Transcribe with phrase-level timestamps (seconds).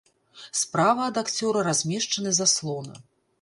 [0.59, 2.99] Справа ад акцёра размешчаны заслона.